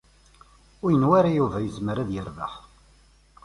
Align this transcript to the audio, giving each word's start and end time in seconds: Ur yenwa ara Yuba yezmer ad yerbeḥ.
Ur 0.83 0.89
yenwa 0.91 1.13
ara 1.19 1.31
Yuba 1.37 1.57
yezmer 1.61 1.97
ad 1.97 2.09
yerbeḥ. 2.11 2.53